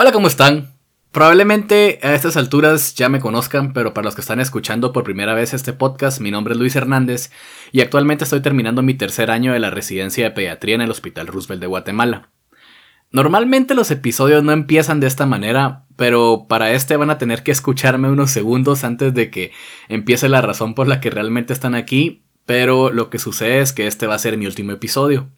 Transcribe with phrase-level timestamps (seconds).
[0.00, 0.74] Hola, ¿cómo están?
[1.10, 5.34] Probablemente a estas alturas ya me conozcan, pero para los que están escuchando por primera
[5.34, 7.32] vez este podcast, mi nombre es Luis Hernández
[7.72, 11.26] y actualmente estoy terminando mi tercer año de la residencia de pediatría en el Hospital
[11.26, 12.30] Roosevelt de Guatemala.
[13.10, 17.50] Normalmente los episodios no empiezan de esta manera, pero para este van a tener que
[17.50, 19.50] escucharme unos segundos antes de que
[19.88, 23.88] empiece la razón por la que realmente están aquí, pero lo que sucede es que
[23.88, 25.28] este va a ser mi último episodio.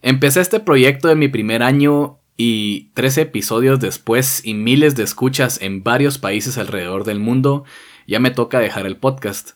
[0.00, 5.60] Empecé este proyecto en mi primer año y 13 episodios después y miles de escuchas
[5.62, 7.64] en varios países alrededor del mundo,
[8.06, 9.52] ya me toca dejar el podcast.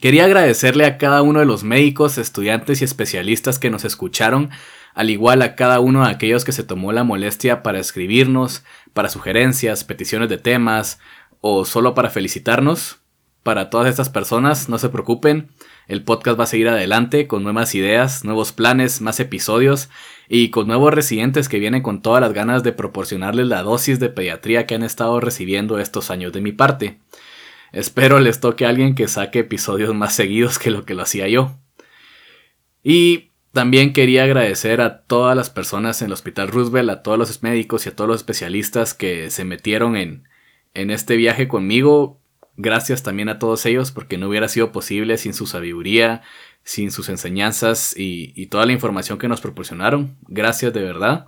[0.00, 4.50] Quería agradecerle a cada uno de los médicos, estudiantes y especialistas que nos escucharon,
[4.94, 9.08] al igual a cada uno de aquellos que se tomó la molestia para escribirnos, para
[9.08, 10.98] sugerencias, peticiones de temas
[11.40, 12.98] o solo para felicitarnos.
[13.42, 15.50] Para todas estas personas, no se preocupen,
[15.88, 19.90] el podcast va a seguir adelante con nuevas ideas, nuevos planes, más episodios
[20.28, 24.08] y con nuevos residentes que vienen con todas las ganas de proporcionarles la dosis de
[24.08, 26.98] pediatría que han estado recibiendo estos años de mi parte.
[27.72, 31.28] Espero les toque a alguien que saque episodios más seguidos que lo que lo hacía
[31.28, 31.58] yo.
[32.82, 37.42] Y también quería agradecer a todas las personas en el Hospital Roosevelt, a todos los
[37.42, 40.24] médicos y a todos los especialistas que se metieron en,
[40.74, 42.21] en este viaje conmigo.
[42.62, 46.22] Gracias también a todos ellos porque no hubiera sido posible sin su sabiduría,
[46.62, 50.16] sin sus enseñanzas y, toda la información que nos proporcionaron.
[50.28, 51.26] Gracias de verdad.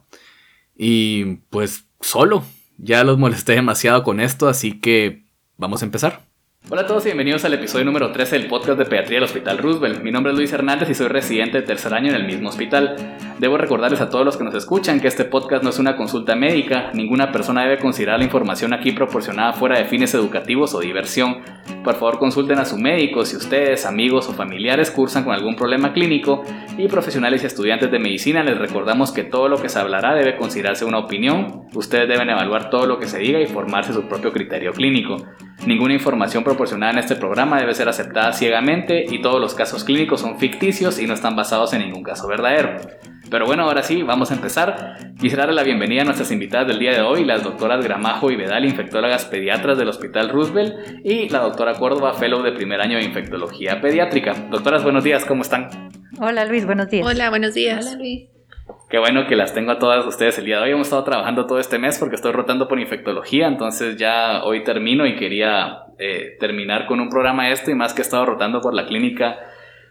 [0.76, 2.44] Y pues solo,
[2.78, 5.24] ya los molesté demasiado con esto, así que
[5.56, 6.24] vamos a empezar.
[6.70, 9.58] Hola a todos y bienvenidos al episodio número 13 del podcast de pediatría del Hospital
[9.58, 10.02] Roosevelt.
[10.02, 12.96] Mi nombre es Luis Hernández y soy residente de tercer año en el mismo hospital.
[13.38, 16.34] Debo recordarles a todos los que nos escuchan que este podcast no es una consulta
[16.34, 21.42] médica, ninguna persona debe considerar la información aquí proporcionada fuera de fines educativos o diversión.
[21.84, 25.92] Por favor consulten a su médico si ustedes, amigos o familiares cursan con algún problema
[25.92, 26.44] clínico
[26.78, 30.38] y profesionales y estudiantes de medicina les recordamos que todo lo que se hablará debe
[30.38, 34.32] considerarse una opinión, ustedes deben evaluar todo lo que se diga y formarse su propio
[34.32, 35.18] criterio clínico.
[35.66, 40.20] Ninguna información proporcionada en este programa debe ser aceptada ciegamente y todos los casos clínicos
[40.20, 42.76] son ficticios y no están basados en ningún caso verdadero.
[43.30, 45.14] Pero bueno, ahora sí, vamos a empezar.
[45.18, 48.36] Quisiera darle la bienvenida a nuestras invitadas del día de hoy, las doctoras Gramajo y
[48.36, 53.04] Vedal, infectólogas pediatras del Hospital Roosevelt, y la doctora Córdoba, fellow de primer año de
[53.04, 54.34] infectología pediátrica.
[54.50, 55.68] Doctoras, buenos días, ¿cómo están?
[56.20, 57.06] Hola Luis, buenos días.
[57.06, 57.86] Hola, buenos días.
[57.86, 58.33] Hola Luis.
[58.94, 60.70] Qué bueno que las tengo a todas ustedes el día de hoy.
[60.70, 65.04] Hemos estado trabajando todo este mes porque estoy rotando por infectología, entonces ya hoy termino
[65.04, 68.72] y quería eh, terminar con un programa esto y más que he estado rotando por
[68.72, 69.36] la clínica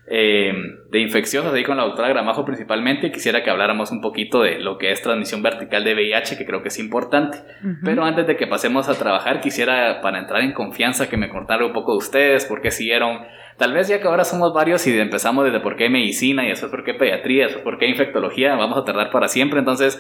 [0.08, 0.54] eh,
[0.90, 4.78] de infecciosas ahí con la doctora Gramajo principalmente, quisiera que habláramos un poquito de lo
[4.78, 7.40] que es transmisión vertical de VIH, que creo que es importante.
[7.84, 11.66] Pero antes de que pasemos a trabajar, quisiera para entrar en confianza que me contara
[11.66, 13.20] un poco de ustedes, por qué siguieron
[13.58, 16.66] Tal vez ya que ahora somos varios y empezamos desde por qué medicina y eso
[16.66, 19.60] es por qué pediatría, es por qué infectología, vamos a tardar para siempre.
[19.60, 20.00] Entonces,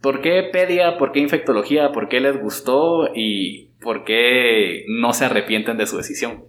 [0.00, 0.96] ¿por qué pedia?
[0.98, 1.92] ¿Por qué infectología?
[1.92, 3.08] ¿Por qué les gustó?
[3.14, 6.44] ¿Y por qué no se arrepienten de su decisión?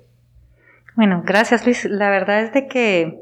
[0.96, 1.86] Bueno, gracias Luis.
[1.86, 3.20] La verdad es de que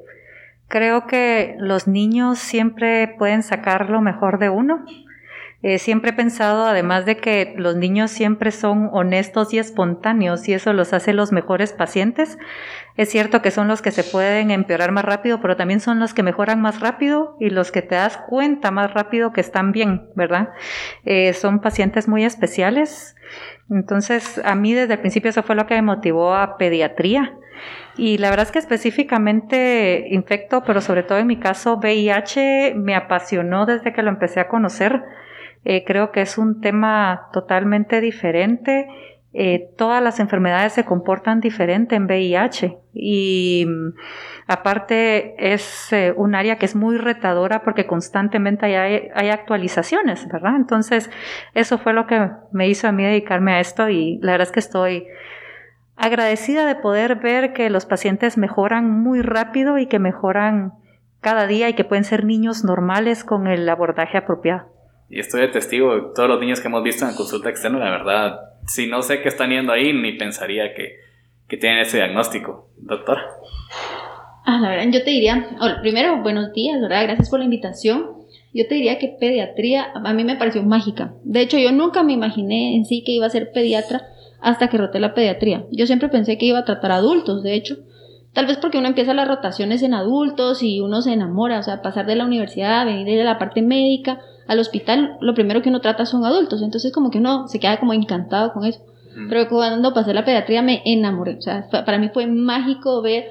[0.68, 4.86] creo que los niños siempre pueden sacar lo mejor de uno.
[5.64, 10.54] Eh, siempre he pensado, además de que los niños siempre son honestos y espontáneos y
[10.54, 12.38] eso los hace los mejores pacientes,
[12.96, 16.14] es cierto que son los que se pueden empeorar más rápido, pero también son los
[16.14, 20.10] que mejoran más rápido y los que te das cuenta más rápido que están bien,
[20.16, 20.50] ¿verdad?
[21.06, 23.16] Eh, son pacientes muy especiales.
[23.72, 27.38] Entonces, a mí desde el principio eso fue lo que me motivó a pediatría.
[27.96, 32.96] Y la verdad es que específicamente infecto, pero sobre todo en mi caso VIH, me
[32.96, 35.04] apasionó desde que lo empecé a conocer
[35.66, 38.88] eh, creo que es un tema totalmente diferente.
[39.36, 43.96] Eh, todas las enfermedades se comportan diferente en VIH y mm,
[44.46, 50.56] aparte es eh, un área que es muy retadora porque constantemente hay, hay, actualizaciones, ¿verdad?
[50.56, 51.10] Entonces
[51.56, 54.52] eso fue lo que me hizo a mí dedicarme a esto y la verdad es
[54.52, 55.08] que estoy
[55.96, 60.74] agradecida de poder ver que los pacientes mejoran muy rápido y que mejoran
[61.22, 64.73] cada día y que pueden ser niños normales con el abordaje apropiado
[65.14, 67.78] y estoy de testigo de todos los niños que hemos visto en la consulta externa,
[67.78, 70.96] la verdad, si no sé qué están yendo ahí, ni pensaría que,
[71.48, 72.70] que tienen ese diagnóstico.
[72.78, 73.22] Doctora.
[74.46, 75.50] Ah, la verdad, yo te diría,
[75.82, 77.04] primero, buenos días, ¿verdad?
[77.04, 78.24] Gracias por la invitación.
[78.54, 81.14] Yo te diría que pediatría a mí me pareció mágica.
[81.24, 84.02] De hecho, yo nunca me imaginé en sí que iba a ser pediatra
[84.42, 85.66] hasta que roté la pediatría.
[85.72, 87.78] Yo siempre pensé que iba a tratar adultos, de hecho.
[88.34, 91.82] Tal vez porque uno empieza las rotaciones en adultos y uno se enamora, o sea,
[91.82, 95.82] pasar de la universidad, venir de la parte médica, al hospital lo primero que uno
[95.82, 98.82] trata son adultos, entonces como que uno se queda como encantado con eso.
[99.30, 103.26] Pero cuando pasé la pediatría me enamoré, o sea, para mí fue mágico ver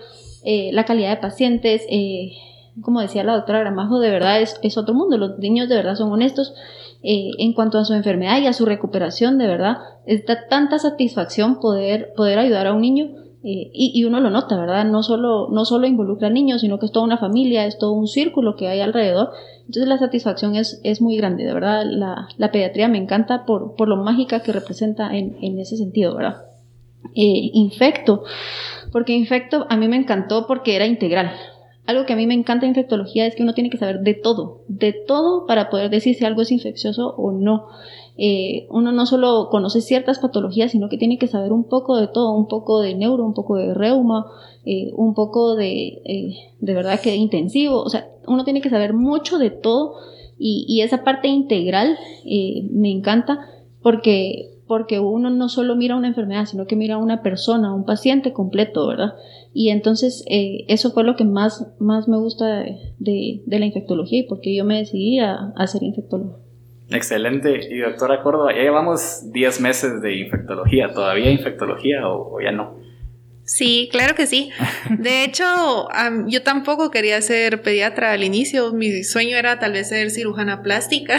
[0.45, 2.35] eh, la calidad de pacientes, eh,
[2.83, 5.19] como decía la doctora Gramajo, de verdad es, es otro mundo.
[5.19, 6.55] Los niños de verdad son honestos
[7.03, 9.79] eh, en cuanto a su enfermedad y a su recuperación, de verdad.
[10.07, 13.09] Es da tanta satisfacción poder, poder ayudar a un niño
[13.45, 14.85] eh, y, uno lo nota, ¿verdad?
[14.85, 18.07] No solo, no solo involucra niños, sino que es toda una familia, es todo un
[18.07, 19.31] círculo que hay alrededor.
[19.61, 21.85] Entonces la satisfacción es, es muy grande, de verdad.
[21.85, 26.15] La, la pediatría me encanta por, por, lo mágica que representa en, en ese sentido,
[26.15, 26.43] ¿verdad?
[27.15, 28.23] Eh, infecto,
[28.93, 31.33] porque infecto a mí me encantó porque era integral.
[31.85, 34.15] Algo que a mí me encanta de infectología es que uno tiene que saber de
[34.15, 37.67] todo, de todo para poder decir si algo es infeccioso o no.
[38.25, 42.07] Eh, uno no solo conoce ciertas patologías, sino que tiene que saber un poco de
[42.07, 44.27] todo, un poco de neuro, un poco de reuma,
[44.65, 48.95] eh, un poco de, eh, de verdad que intensivo, o sea, uno tiene que saber
[48.95, 49.97] mucho de todo
[50.39, 51.99] y, y esa parte integral
[52.71, 53.41] me encanta
[53.83, 57.85] porque, porque uno no solo mira una enfermedad, sino que mira a una persona, un
[57.85, 59.15] paciente completo, ¿verdad?
[59.53, 64.29] Y entonces eso fue lo que más, más me gusta de, de, la infectología y
[64.29, 66.42] porque yo me decidí a, a ser infectólogo.
[66.95, 67.69] Excelente.
[67.71, 70.89] Y doctora Córdoba, ya llevamos 10 meses de infectología.
[70.93, 72.79] ¿Todavía infectología o, ya no?
[73.45, 74.51] Sí, claro que sí.
[74.91, 75.45] De hecho,
[76.27, 78.73] yo tampoco quería ser pediatra al inicio.
[78.73, 81.19] Mi sueño era tal vez ser cirujana plástica,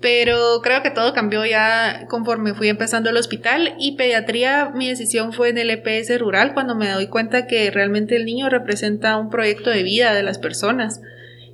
[0.00, 5.32] pero creo que todo cambió ya conforme fui empezando el hospital y pediatría, mi decisión
[5.32, 9.30] fue en el EPS rural cuando me doy cuenta que realmente el niño representa un
[9.30, 11.00] proyecto de vida de las personas.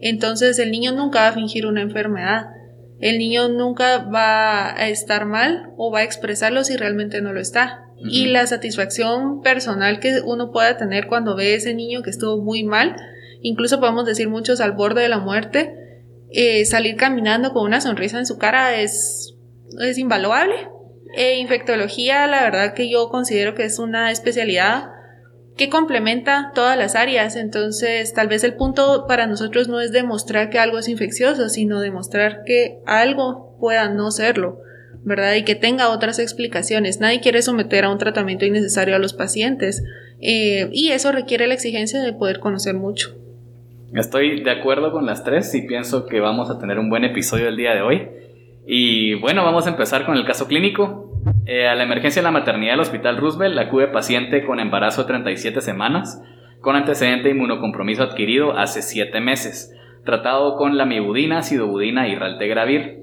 [0.01, 2.60] Entonces el niño nunca va a fingir una enfermedad
[3.01, 7.41] el niño nunca va a estar mal o va a expresarlo si realmente no lo
[7.41, 7.87] está.
[8.03, 12.43] Y la satisfacción personal que uno pueda tener cuando ve a ese niño que estuvo
[12.43, 12.97] muy mal,
[13.43, 15.75] incluso podemos decir muchos al borde de la muerte,
[16.31, 19.35] eh, salir caminando con una sonrisa en su cara es,
[19.81, 20.55] es invaluable.
[21.15, 24.91] E infectología, la verdad que yo considero que es una especialidad
[25.61, 27.37] que complementa todas las áreas.
[27.37, 31.83] Entonces, tal vez el punto para nosotros no es demostrar que algo es infeccioso, sino
[31.83, 34.63] demostrar que algo pueda no serlo,
[35.05, 35.35] ¿verdad?
[35.35, 36.99] Y que tenga otras explicaciones.
[36.99, 39.85] Nadie quiere someter a un tratamiento innecesario a los pacientes.
[40.23, 43.15] Eh, y eso requiere la exigencia de poder conocer mucho.
[43.93, 47.49] Estoy de acuerdo con las tres y pienso que vamos a tener un buen episodio
[47.49, 48.09] el día de hoy.
[48.67, 51.10] Y bueno, vamos a empezar con el caso clínico.
[51.47, 55.09] Eh, a la emergencia de la maternidad del Hospital Roosevelt acude paciente con embarazo de
[55.09, 56.23] 37 semanas,
[56.61, 59.75] con antecedente de inmunocompromiso adquirido hace 7 meses,
[60.05, 63.01] tratado con lamivudina, sidobudina y raltegravir.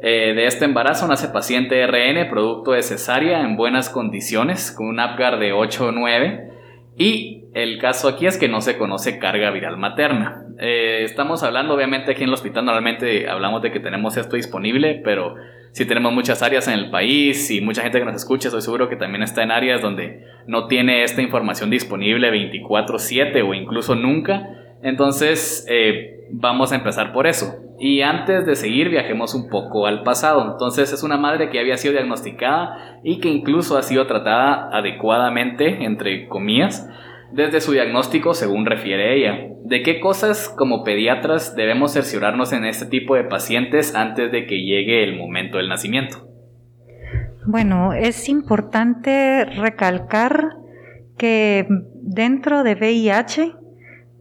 [0.00, 5.00] Eh, de este embarazo nace paciente RN, producto de cesárea en buenas condiciones, con un
[5.00, 6.50] APGAR de 8 o 9,
[6.98, 10.44] y el caso aquí es que no se conoce carga viral materna.
[10.58, 15.00] Eh, estamos hablando, obviamente, aquí en el hospital normalmente hablamos de que tenemos esto disponible,
[15.04, 15.34] pero
[15.72, 18.88] si tenemos muchas áreas en el país y mucha gente que nos escucha, estoy seguro
[18.88, 24.48] que también está en áreas donde no tiene esta información disponible 24/7 o incluso nunca.
[24.82, 27.56] Entonces, eh, vamos a empezar por eso.
[27.78, 30.50] Y antes de seguir, viajemos un poco al pasado.
[30.50, 35.84] Entonces, es una madre que había sido diagnosticada y que incluso ha sido tratada adecuadamente,
[35.84, 36.88] entre comillas,
[37.32, 39.54] desde su diagnóstico según refiere ella.
[39.64, 44.62] ¿De qué cosas como pediatras debemos cerciorarnos en este tipo de pacientes antes de que
[44.62, 46.28] llegue el momento del nacimiento?
[47.46, 50.56] Bueno, es importante recalcar
[51.16, 51.66] que
[52.02, 53.54] dentro de VIH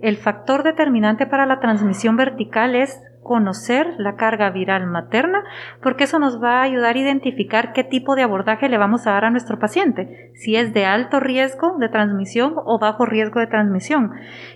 [0.01, 5.44] el factor determinante para la transmisión vertical es conocer la carga viral materna,
[5.81, 9.13] porque eso nos va a ayudar a identificar qué tipo de abordaje le vamos a
[9.13, 13.48] dar a nuestro paciente, si es de alto riesgo de transmisión o bajo riesgo de
[13.48, 14.12] transmisión.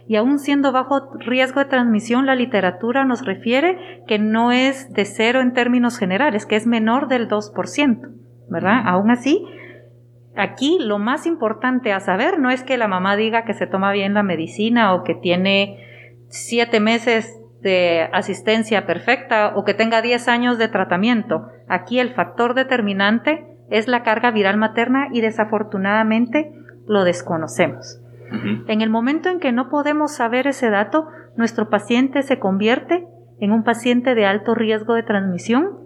[0.07, 5.05] Y aún siendo bajo riesgo de transmisión, la literatura nos refiere que no es de
[5.05, 8.07] cero en términos generales, que es menor del 2%,
[8.49, 8.83] ¿verdad?
[8.85, 9.47] Aún así,
[10.35, 13.91] aquí lo más importante a saber no es que la mamá diga que se toma
[13.93, 15.83] bien la medicina o que tiene
[16.27, 21.47] siete meses de asistencia perfecta o que tenga 10 años de tratamiento.
[21.67, 26.53] Aquí el factor determinante es la carga viral materna y desafortunadamente
[26.87, 28.01] lo desconocemos.
[28.67, 33.07] En el momento en que no podemos saber ese dato, nuestro paciente se convierte
[33.39, 35.79] en un paciente de alto riesgo de transmisión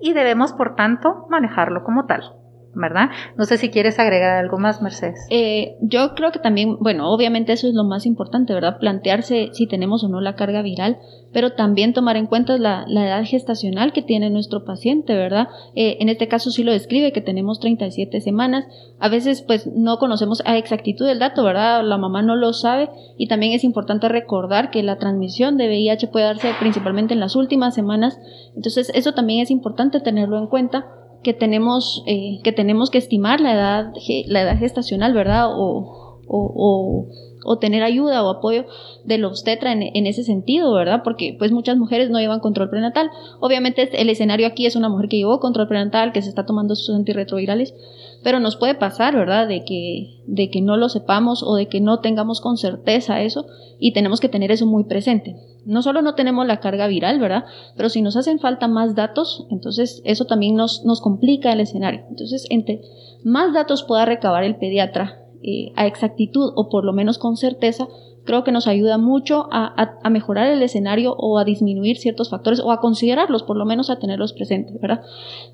[0.00, 2.39] y debemos, por tanto, manejarlo como tal.
[2.74, 3.10] ¿Verdad?
[3.36, 5.26] No sé si quieres agregar algo más, Mercedes.
[5.30, 8.78] Eh, yo creo que también, bueno, obviamente eso es lo más importante, ¿verdad?
[8.78, 10.98] Plantearse si tenemos o no la carga viral,
[11.32, 15.48] pero también tomar en cuenta la, edad gestacional que tiene nuestro paciente, ¿verdad?
[15.74, 18.66] Eh, en este caso sí lo describe, que tenemos 37 semanas.
[19.00, 21.82] A veces, pues, no conocemos a exactitud el dato, ¿verdad?
[21.84, 26.08] La mamá no lo sabe y también es importante recordar que la transmisión de VIH
[26.08, 28.18] puede darse principalmente en las últimas semanas.
[28.54, 33.40] Entonces, eso también es importante tenerlo en cuenta que tenemos, eh, que tenemos que estimar
[33.40, 33.92] la edad,
[34.26, 35.48] la edad gestacional, ¿verdad?
[35.50, 35.99] O,
[36.32, 37.08] o,
[37.44, 38.64] o tener ayuda o apoyo
[39.04, 41.02] del obstetra en, en, ese sentido, ¿verdad?
[41.02, 43.10] Porque pues muchas mujeres no llevan control prenatal.
[43.40, 46.74] Obviamente el escenario aquí es una mujer que llevó control prenatal, que se está tomando
[46.74, 47.74] sus antirretrovirales,
[48.22, 49.48] pero nos puede pasar, ¿verdad?
[49.48, 53.46] De que, de que no lo sepamos o de que no tengamos con certeza eso
[53.78, 55.36] y tenemos que tener eso muy presente.
[55.64, 57.44] No solo no tenemos la carga viral, ¿verdad?
[57.76, 62.04] Pero si nos hacen falta más datos, entonces eso también nos, nos complica el escenario.
[62.10, 62.82] Entonces, entre
[63.24, 67.88] más datos pueda recabar el pediatra eh, a exactitud o por lo menos con certeza,
[68.24, 72.60] creo que nos ayuda mucho a, a, mejorar el escenario o a disminuir ciertos factores
[72.60, 75.02] o a considerarlos, por lo menos a tenerlos presentes, ¿verdad?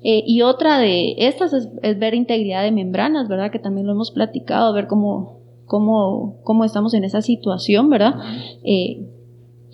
[0.03, 3.51] Eh, y otra de estas es, ver integridad de membranas, ¿verdad?
[3.51, 8.15] Que también lo hemos platicado, ver cómo, cómo, cómo estamos en esa situación, ¿verdad?
[8.63, 9.07] Eh,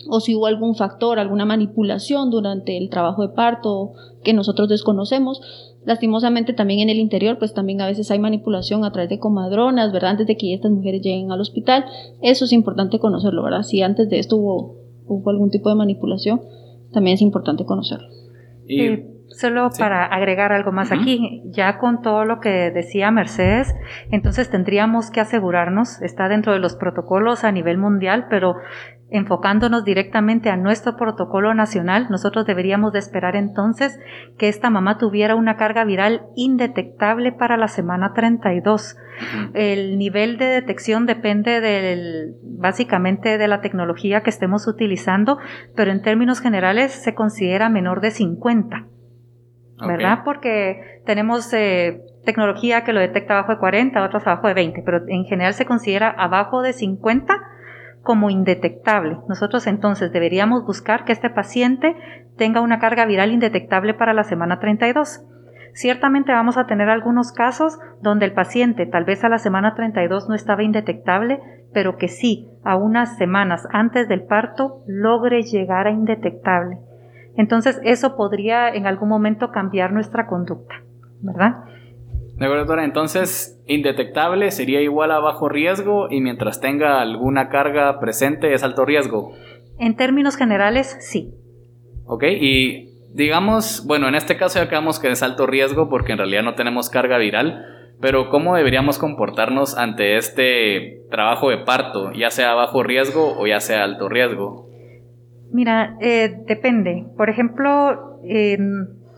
[0.08, 3.92] o si hubo algún factor, alguna manipulación durante el trabajo de parto
[4.22, 5.40] que nosotros desconocemos.
[5.84, 9.92] Lastimosamente también en el interior, pues también a veces hay manipulación a través de comadronas,
[9.92, 10.12] ¿verdad?
[10.12, 11.84] Antes de que estas mujeres lleguen al hospital.
[12.22, 13.62] Eso es importante conocerlo, ¿verdad?
[13.62, 14.76] Si antes de esto hubo,
[15.06, 16.42] hubo algún tipo de manipulación,
[16.92, 18.08] también es importante conocerlo.
[18.66, 23.74] Y, solo para agregar algo más aquí, ya con todo lo que decía Mercedes,
[24.10, 28.56] entonces tendríamos que asegurarnos, está dentro de los protocolos a nivel mundial, pero
[29.10, 34.00] enfocándonos directamente a nuestro protocolo nacional, nosotros deberíamos de esperar entonces
[34.38, 38.96] que esta mamá tuviera una carga viral indetectable para la semana 32.
[39.52, 45.38] El nivel de detección depende del, básicamente de la tecnología que estemos utilizando,
[45.76, 48.86] pero en términos generales se considera menor de 50.
[49.78, 50.20] ¿Verdad?
[50.24, 55.02] Porque tenemos eh, tecnología que lo detecta abajo de 40, otros abajo de 20, pero
[55.08, 57.34] en general se considera abajo de 50
[58.02, 59.18] como indetectable.
[59.28, 61.96] Nosotros entonces deberíamos buscar que este paciente
[62.36, 65.24] tenga una carga viral indetectable para la semana 32.
[65.72, 70.28] Ciertamente vamos a tener algunos casos donde el paciente tal vez a la semana 32
[70.28, 71.40] no estaba indetectable,
[71.72, 76.78] pero que sí, a unas semanas antes del parto logre llegar a indetectable.
[77.36, 80.82] Entonces eso podría en algún momento cambiar nuestra conducta,
[81.20, 81.64] ¿verdad?
[82.36, 82.84] De acuerdo, doctora.
[82.84, 88.84] Entonces, indetectable sería igual a bajo riesgo y mientras tenga alguna carga presente es alto
[88.84, 89.32] riesgo.
[89.78, 91.34] En términos generales, sí.
[92.06, 96.18] Ok, y digamos, bueno, en este caso ya quedamos que es alto riesgo porque en
[96.18, 97.64] realidad no tenemos carga viral,
[98.00, 103.60] pero ¿cómo deberíamos comportarnos ante este trabajo de parto, ya sea bajo riesgo o ya
[103.60, 104.68] sea alto riesgo?
[105.54, 107.06] Mira, eh, depende.
[107.16, 108.18] Por ejemplo,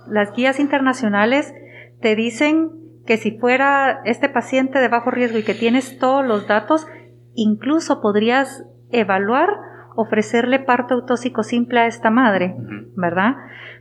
[0.07, 1.55] las guías internacionales
[2.02, 2.73] te dicen
[3.07, 6.87] que si fuera este paciente de bajo riesgo y que tienes todos los datos,
[7.35, 9.49] incluso podrías evaluar
[9.95, 12.55] ofrecerle parto autóxico simple a esta madre,
[12.97, 13.37] ¿verdad?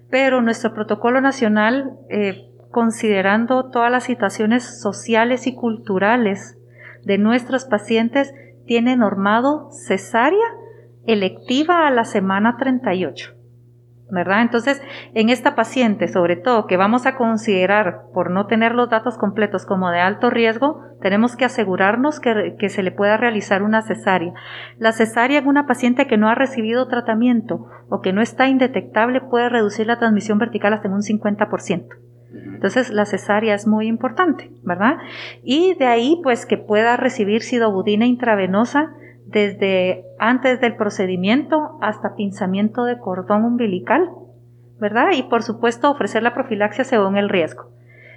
[0.09, 6.57] Pero nuestro protocolo nacional, eh, considerando todas las situaciones sociales y culturales
[7.03, 8.33] de nuestros pacientes,
[8.65, 10.47] tiene normado cesárea
[11.07, 13.35] electiva a la semana 38.
[14.09, 14.43] ¿verdad?
[14.43, 14.81] Entonces,
[15.13, 19.65] en esta paciente, sobre todo, que vamos a considerar por no tener los datos completos
[19.65, 24.33] como de alto riesgo, tenemos que asegurarnos que, que, se le pueda realizar una cesárea.
[24.77, 29.21] La cesárea en una paciente que no ha recibido tratamiento o que no está indetectable
[29.21, 31.87] puede reducir la transmisión vertical hasta en un 50%.
[32.33, 34.97] Entonces, la cesárea es muy importante, ¿verdad?
[35.43, 38.93] Y de ahí, pues, que pueda recibir sidobudina intravenosa
[39.35, 44.09] desde antes del procedimiento hasta pinzamiento de cordón umbilical,
[44.79, 45.07] ¿verdad?
[45.13, 47.69] Y por supuesto ofrecer la profilaxia según el riesgo.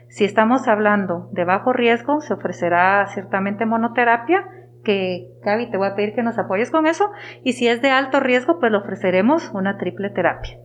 [0.09, 4.45] Si estamos hablando de bajo riesgo, se ofrecerá ciertamente monoterapia,
[4.85, 7.11] que Gaby te voy a pedir que nos apoyes con eso,
[7.43, 10.57] y si es de alto riesgo, pues le ofreceremos una triple terapia.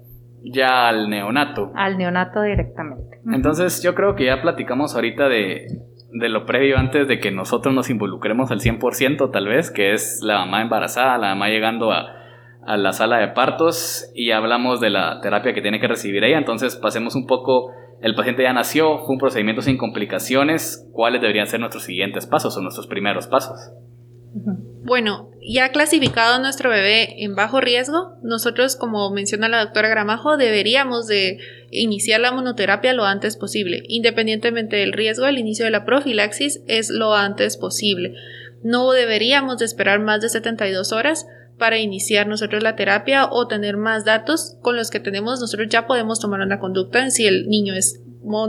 [0.43, 1.71] Ya al neonato.
[1.73, 3.19] Al neonato directamente.
[3.25, 5.81] Entonces yo creo que ya platicamos ahorita de
[6.13, 10.21] de lo previo antes de que nosotros nos involucremos al 100% tal vez, que es
[10.23, 12.05] la mamá embarazada, la mamá llegando a,
[12.65, 16.37] a la sala de partos y hablamos de la terapia que tiene que recibir ella,
[16.37, 21.47] entonces pasemos un poco, el paciente ya nació, fue un procedimiento sin complicaciones, ¿cuáles deberían
[21.47, 23.71] ser nuestros siguientes pasos o nuestros primeros pasos?
[24.83, 31.07] Bueno, ya clasificado nuestro bebé en bajo riesgo, nosotros, como menciona la doctora Gramajo, deberíamos
[31.07, 31.39] de
[31.71, 33.83] iniciar la monoterapia lo antes posible.
[33.87, 38.13] Independientemente del riesgo, el inicio de la profilaxis es lo antes posible.
[38.61, 43.77] No deberíamos de esperar más de 72 horas para iniciar nosotros la terapia o tener
[43.77, 47.47] más datos con los que tenemos, nosotros ya podemos tomar una conducta en si el
[47.47, 48.01] niño es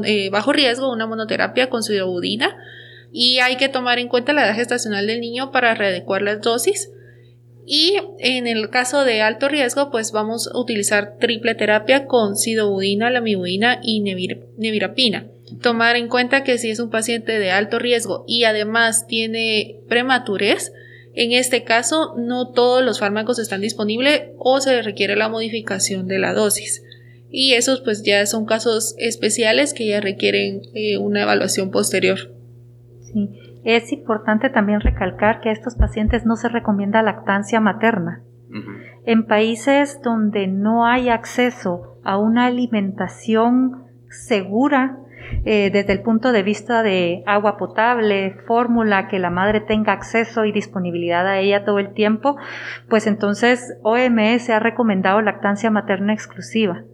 [0.05, 2.57] eh, bajo riesgo, una monoterapia con su budina
[3.17, 6.91] y hay que tomar en cuenta la edad gestacional del niño para readecuar las dosis.
[7.65, 13.11] Y en el caso de alto riesgo, pues vamos a utilizar triple terapia con sidobudina,
[13.11, 15.29] lamivudina y nevirapina.
[15.63, 20.73] Tomar en cuenta que si es un paciente de alto riesgo y además tiene prematurez,
[21.17, 26.19] En este caso, no todos los fármacos están disponibles o se requiere la modificación de
[26.19, 26.83] la dosis.
[27.31, 32.34] Y esos pues ya son casos especiales que ya requieren eh, una evaluación posterior.
[33.65, 38.23] Es importante también recalcar que a estos pacientes no se recomienda lactancia materna.
[39.05, 44.99] En países donde no hay acceso a una alimentación segura
[45.45, 50.45] eh, desde el punto de vista de agua potable, fórmula, que la madre tenga acceso
[50.45, 52.37] y disponibilidad a ella todo el tiempo,
[52.89, 56.85] pues entonces OMS ha recomendado lactancia materna exclusiva.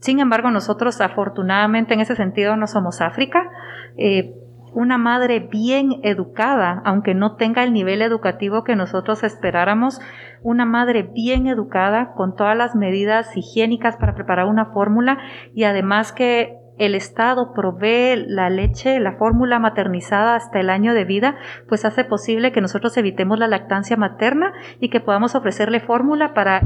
[0.00, 3.50] Sin embargo, nosotros afortunadamente en ese sentido no somos África.
[3.96, 4.34] Eh,
[4.72, 10.00] una madre bien educada, aunque no tenga el nivel educativo que nosotros esperáramos,
[10.42, 15.18] una madre bien educada con todas las medidas higiénicas para preparar una fórmula
[15.54, 21.04] y además que el Estado provee la leche, la fórmula maternizada hasta el año de
[21.04, 21.36] vida,
[21.68, 26.62] pues hace posible que nosotros evitemos la lactancia materna y que podamos ofrecerle fórmula para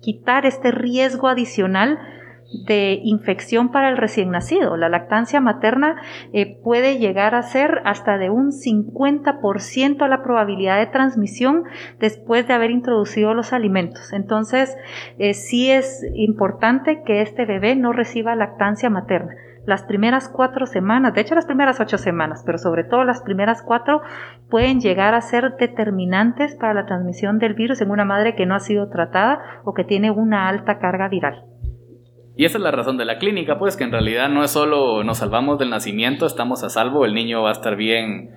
[0.00, 1.98] quitar este riesgo adicional
[2.52, 4.76] de infección para el recién nacido.
[4.76, 5.96] La lactancia materna
[6.32, 11.64] eh, puede llegar a ser hasta de un 50% la probabilidad de transmisión
[11.98, 14.12] después de haber introducido los alimentos.
[14.12, 14.76] Entonces,
[15.18, 19.34] eh, sí es importante que este bebé no reciba lactancia materna
[19.66, 23.62] las primeras cuatro semanas, de hecho las primeras ocho semanas, pero sobre todo las primeras
[23.62, 24.02] cuatro
[24.48, 28.54] pueden llegar a ser determinantes para la transmisión del virus en una madre que no
[28.54, 31.44] ha sido tratada o que tiene una alta carga viral.
[32.40, 35.04] Y esa es la razón de la clínica, pues que en realidad no es solo
[35.04, 38.30] nos salvamos del nacimiento, estamos a salvo, el niño va a estar bien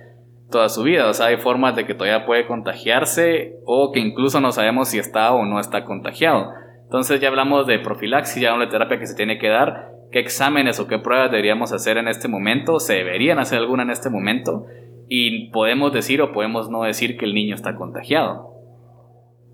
[0.50, 1.08] toda su vida.
[1.08, 4.98] O sea, hay formas de que todavía puede contagiarse o que incluso no sabemos si
[4.98, 6.50] está o no está contagiado.
[6.82, 10.18] Entonces ya hablamos de profilaxis, ya hablamos de terapia que se tiene que dar qué
[10.18, 14.10] exámenes o qué pruebas deberíamos hacer en este momento, se deberían hacer alguna en este
[14.10, 14.66] momento
[15.08, 18.50] y podemos decir o podemos no decir que el niño está contagiado.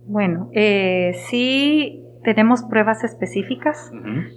[0.07, 3.91] Bueno, eh, sí tenemos pruebas específicas.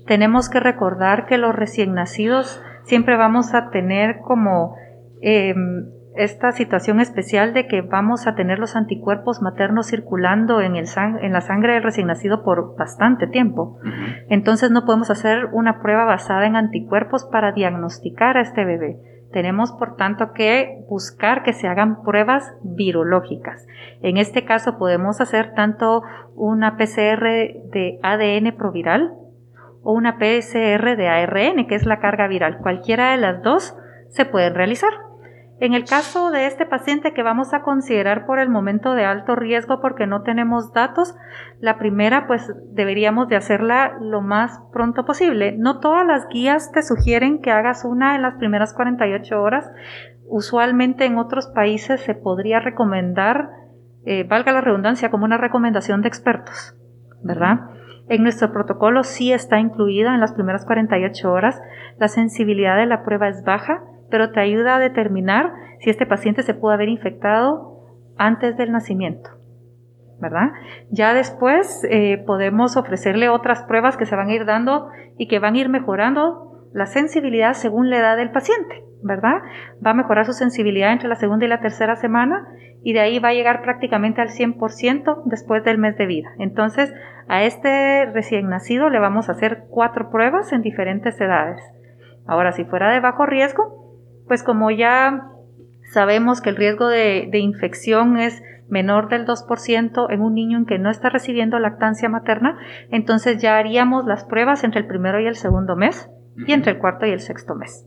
[0.06, 4.76] Tenemos que recordar que los recién nacidos siempre vamos a tener como
[5.22, 5.86] em,
[6.16, 10.86] esta situación especial de que vamos a tener los anticuerpos maternos circulando en, el
[11.22, 13.80] en la sangre del recién nacido por bastante tiempo.
[14.30, 19.13] Entonces no podemos hacer una prueba basada en anticuerpos para diagnosticar a este bebé.
[19.34, 23.68] Tenemos, por tanto, que buscar que se hagan pruebas virológicas.
[24.04, 26.04] En este caso podemos hacer tanto
[26.36, 27.24] una PCR
[27.72, 29.16] de ADN proviral
[29.82, 32.60] o una PCR de ARN, que es la carga viral.
[32.60, 33.76] Cualquiera de las dos
[34.10, 34.92] se pueden realizar.
[35.64, 39.34] En el caso de este paciente que vamos a considerar por el momento de alto
[39.34, 41.16] riesgo porque no tenemos datos,
[41.62, 45.56] la primera pues deberíamos de hacerla lo más pronto posible.
[45.58, 49.72] No todas las guías te sugieren que hagas una en las primeras 48 horas.
[50.28, 53.48] Usualmente en otros países se podría recomendar,
[54.04, 56.76] eh, valga la redundancia, como una recomendación de expertos,
[57.24, 57.70] ¿verdad?
[58.10, 61.62] En nuestro protocolo sí está incluida en las primeras 48 horas.
[62.00, 63.82] La sensibilidad de la prueba es baja
[64.14, 67.80] pero te ayuda a determinar si este paciente se pudo haber infectado
[68.16, 69.32] antes del nacimiento.
[70.20, 70.52] ¿verdad?
[70.92, 75.40] Ya después eh, podemos ofrecerle otras pruebas que se van a ir dando y que
[75.40, 79.42] van a ir mejorando la sensibilidad según la edad del paciente, ¿verdad?
[79.84, 82.48] Va a mejorar su sensibilidad entre la segunda y la tercera semana
[82.84, 86.30] y de ahí va a llegar prácticamente al 100% después del mes de vida.
[86.38, 86.94] Entonces,
[87.28, 91.64] a este recién nacido le vamos a hacer cuatro pruebas en diferentes edades.
[92.28, 93.84] Ahora, si fuera de bajo riesgo,
[94.28, 95.30] pues como ya
[95.92, 100.80] sabemos que el riesgo de, infección es menor del 2% en un niño en que
[100.80, 102.58] no está recibiendo lactancia materna,
[102.90, 106.10] entonces ya haríamos las pruebas entre el primero y el segundo mes
[106.48, 107.86] y entre el cuarto y el sexto mes.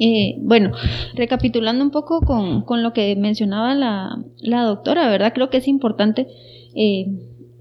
[0.00, 0.70] Eh, bueno,
[1.14, 5.32] recapitulando un poco con, lo que mencionaba la, la, doctora, ¿verdad?
[5.34, 6.28] Creo que es importante
[6.76, 7.06] eh,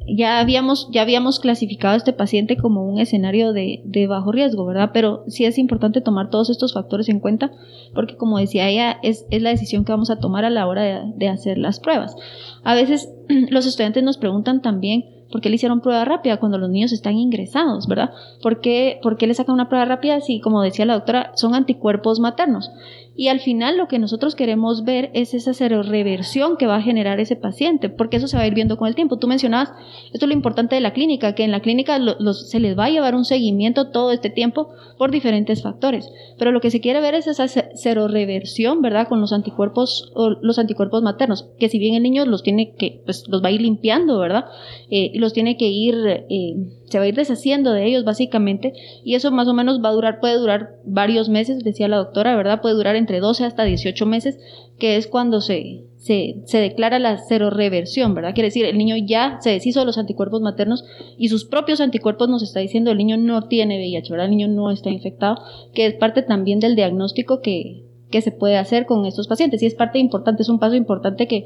[0.07, 4.65] ya habíamos, ya habíamos clasificado a este paciente como un escenario de, de, bajo riesgo,
[4.65, 4.91] ¿verdad?
[4.93, 7.51] Pero sí es importante tomar todos estos factores en cuenta
[7.93, 10.83] porque, como decía ella, es, es la decisión que vamos a tomar a la hora
[10.83, 12.15] de, de hacer las pruebas.
[12.63, 13.13] A veces
[13.49, 17.17] los estudiantes nos preguntan también por qué le hicieron prueba rápida cuando los niños están
[17.17, 18.11] ingresados, ¿verdad?
[18.41, 21.55] ¿Por qué, por qué le sacan una prueba rápida si, como decía la doctora, son
[21.55, 22.71] anticuerpos maternos?
[23.19, 27.19] Y al final lo que nosotros queremos ver es esa seroreversión que va a generar
[27.19, 29.17] ese paciente, porque eso se va a ir viendo con el tiempo.
[29.17, 29.73] Tú mencionabas,
[30.13, 31.99] esto es lo importante de la clínica, que en la clínica
[32.33, 36.11] se les va a llevar un seguimiento todo este tiempo por diferentes factores.
[36.37, 39.07] Pero lo que se quiere ver es esa seroreversión, ¿verdad?
[39.07, 43.27] Con los anticuerpos, los anticuerpos maternos, que si bien el niño los tiene que, pues
[43.27, 44.45] los va a ir limpiando, ¿verdad?
[44.91, 45.95] Eh, y los tiene que ir,
[46.29, 46.55] eh,
[46.89, 48.73] se va a ir deshaciendo de ellos básicamente
[49.03, 52.35] y eso más o menos va a durar, puede durar varios meses, decía la doctora,
[52.35, 52.61] ¿verdad?
[52.61, 54.39] Puede durar entre 12 hasta 18 meses,
[54.79, 57.19] que es cuando se, se, declara la
[57.49, 58.33] reversión, ¿verdad?
[58.33, 60.85] Quiere decir, el niño ya se deshizo de los anticuerpos maternos
[61.17, 64.25] y sus propios anticuerpos nos está diciendo el niño no tiene VIH, ¿verdad?
[64.25, 65.37] El niño no está infectado,
[65.73, 69.61] que es parte también del diagnóstico que, que se puede hacer con estos pacientes.
[69.61, 71.43] Y es parte importante, es un paso importante que,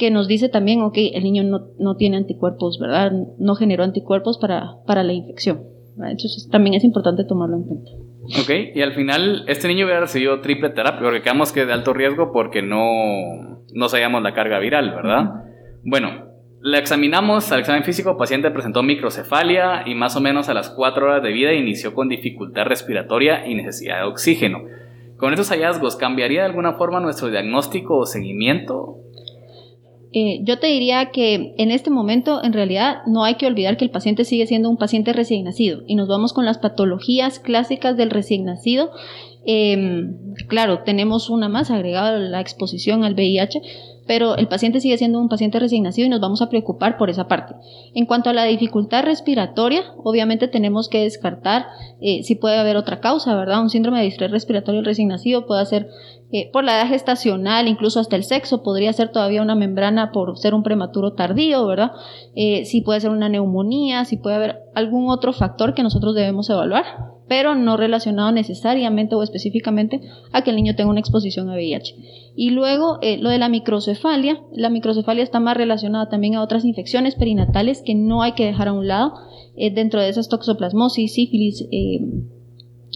[0.00, 3.12] que nos dice también, ok, el niño no, no tiene anticuerpos, ¿verdad?
[3.38, 5.62] No generó anticuerpos para, para la infección.
[5.96, 7.90] Entonces también es importante tomarlo en cuenta.
[8.40, 11.92] Ok, y al final este niño hubiera recibido triple terapia, porque quedamos que de alto
[11.92, 12.80] riesgo porque no,
[13.74, 15.44] no sabíamos la carga viral, ¿verdad?
[15.84, 16.30] Bueno,
[16.62, 20.70] la examinamos al examen físico, el paciente presentó microcefalia y más o menos a las
[20.70, 24.60] 4 horas de vida inició con dificultad respiratoria y necesidad de oxígeno.
[25.18, 28.96] Con esos hallazgos, ¿cambiaría de alguna forma nuestro diagnóstico o seguimiento?
[30.12, 33.84] Eh, yo te diría que en este momento en realidad no hay que olvidar que
[33.84, 37.96] el paciente sigue siendo un paciente recién nacido y nos vamos con las patologías clásicas
[37.96, 38.90] del recién nacido.
[39.46, 40.16] Em,
[40.48, 43.62] claro, tenemos una más agregada la exposición al VIH,
[44.10, 47.28] pero el paciente sigue siendo un paciente recién y nos vamos a preocupar por esa
[47.28, 47.54] parte.
[47.94, 51.66] En cuanto a la dificultad respiratoria, obviamente tenemos que descartar
[52.00, 53.62] eh, si puede haber otra causa, ¿verdad?
[53.62, 55.90] Un síndrome de distrés respiratorio recién nacido puede ser
[56.32, 60.36] eh, por la edad gestacional, incluso hasta el sexo, podría ser todavía una membrana por
[60.38, 61.92] ser un prematuro tardío, ¿verdad?
[62.34, 66.50] Eh, si puede ser una neumonía, si puede haber algún otro factor que nosotros debemos
[66.50, 66.84] evaluar,
[67.30, 70.00] pero no relacionado necesariamente o específicamente
[70.32, 71.94] a que el niño tenga una exposición a VIH.
[72.34, 76.64] Y luego eh, lo de la microcefalia, la microcefalia está más relacionada también a otras
[76.64, 79.12] infecciones perinatales que no hay que dejar a un lado,
[79.54, 81.68] dentro de esas toxoplasmosis, sífilis,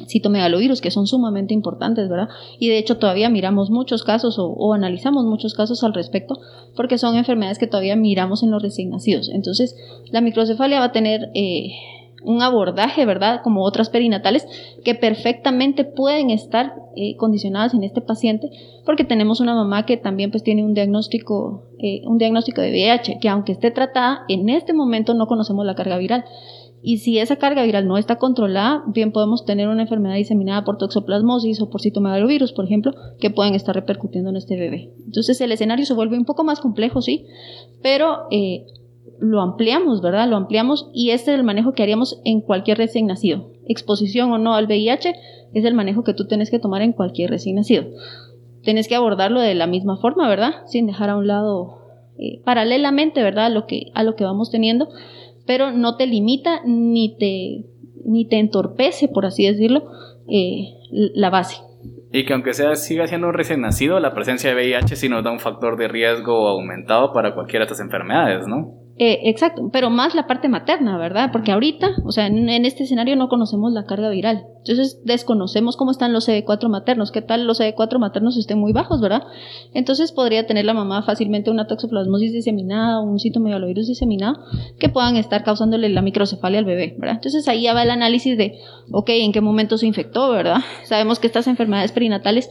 [0.09, 2.29] citomegalovirus, que son sumamente importantes, ¿verdad?
[2.59, 6.41] Y de hecho todavía miramos muchos casos o, analizamos muchos casos al respecto,
[6.75, 9.29] porque son enfermedades que todavía miramos en los recién nacidos.
[9.29, 9.77] Entonces,
[10.11, 11.71] la microcefalia va a tener eh,
[12.25, 13.41] un abordaje, ¿verdad?
[13.43, 14.47] Como otras perinatales,
[14.85, 18.51] que perfectamente pueden estar eh, condicionadas en este paciente,
[18.85, 23.19] porque tenemos una mamá que también pues tiene un diagnóstico, eh, un diagnóstico de VIH,
[23.21, 26.25] que aunque esté tratada, en este momento no conocemos la carga viral.
[26.87, 30.77] Y si esa carga viral no está controlada, bien podemos tener una enfermedad diseminada por
[30.77, 34.93] toxoplasmosis o por citomegalovirus, por ejemplo, que pueden estar repercutiendo en este bebé.
[35.07, 37.25] Entonces el escenario se vuelve un poco más complejo, sí,
[37.83, 38.67] pero eh,
[39.25, 40.29] lo ampliamos, ¿verdad?
[40.29, 43.51] Lo ampliamos y este es el manejo que haríamos en cualquier recién nacido.
[43.67, 45.15] Exposición o no al VIH
[45.53, 47.85] es el manejo que tú tienes que tomar en cualquier recién nacido.
[48.63, 50.67] Tienes que abordarlo de la misma forma, ¿verdad?
[50.67, 51.79] Sin dejar a un lado
[52.19, 53.51] eh, paralelamente, ¿verdad?
[53.51, 54.89] lo, que, a lo que vamos teniendo
[55.47, 57.67] pero no te limita ni te,
[58.05, 59.85] ni te entorpece, por así decirlo,
[60.29, 61.57] eh, la base.
[62.13, 65.25] Y que aunque sea, siga siendo un recién nacido, la presencia de VIH sí nos
[65.25, 68.84] da un factor de riesgo aumentado para cualquiera de estas enfermedades, ¿no?
[68.97, 71.31] Eh, exacto, pero más la parte materna, ¿verdad?
[71.33, 74.47] Porque ahorita, o sea, en, este escenario no conocemos la carga viral.
[74.59, 79.01] Entonces desconocemos cómo están los CD4 maternos, qué tal los CD4 maternos estén muy bajos,
[79.01, 79.25] ¿verdad?
[79.73, 84.37] Entonces podría tener la mamá fácilmente una toxoplasmosis diseminada un citomegalovirus diseminado
[84.79, 87.17] que puedan estar causándole la microcefalia al bebé, ¿verdad?
[87.17, 88.59] Entonces ahí ya va el análisis de,
[88.93, 90.59] ok, ¿en qué momento se infectó, ¿verdad?
[90.85, 92.49] Sabemos que estas enfermedades perinatales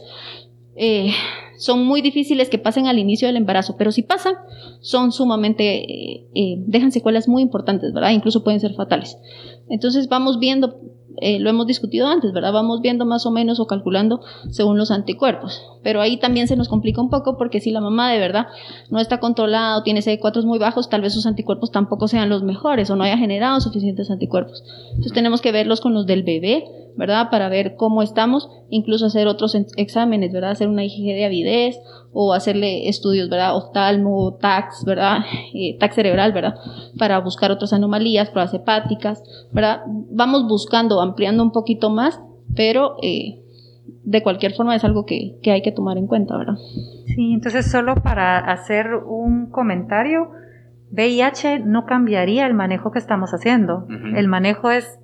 [0.76, 1.12] eh,
[1.56, 4.34] son muy difíciles que pasen al inicio del embarazo, pero si pasan,
[4.80, 8.10] son sumamente, eh, eh, dejan secuelas muy importantes, ¿verdad?
[8.10, 9.16] Incluso pueden ser fatales.
[9.68, 10.80] Entonces vamos viendo,
[11.38, 12.52] lo hemos discutido antes, ¿verdad?
[12.52, 15.62] Vamos viendo más o menos o calculando según los anticuerpos.
[15.82, 18.48] Pero ahí también se nos complica un poco porque si la mamá de verdad
[18.90, 22.42] no está controlada o tiene CD4 muy bajos, tal vez sus anticuerpos tampoco sean los
[22.42, 24.64] mejores o no haya generado suficientes anticuerpos.
[24.90, 27.30] Entonces tenemos que verlos con los del bebé ¿verdad?
[27.30, 30.50] Para ver cómo estamos, incluso hacer otros exámenes, ¿verdad?
[30.50, 31.76] Hacer una IG de avidez
[32.12, 33.56] o hacerle estudios, ¿verdad?
[33.56, 35.18] Oftalmo, TAX, ¿verdad?
[35.54, 36.56] Eh, TAX cerebral, ¿verdad?
[36.98, 39.82] Para buscar otras anomalías, pruebas hepáticas, ¿verdad?
[39.86, 42.20] Vamos buscando, ampliando un poquito más,
[42.56, 43.44] pero eh,
[44.04, 46.56] de cualquier forma es algo que, hay que tomar en cuenta, ¿verdad?
[47.06, 50.30] Sí, entonces solo para hacer un comentario,
[50.90, 53.86] VIH no cambiaría el manejo que estamos haciendo.
[54.16, 54.98] El manejo es